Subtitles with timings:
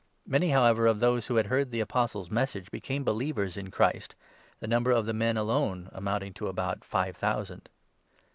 [0.25, 4.15] Many, however, of those who had heard the Apostles' 4 Message became believers in Christ,
[4.59, 7.69] the number of the men alone amounting to about five thousand.